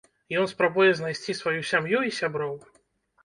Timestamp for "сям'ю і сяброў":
1.71-2.57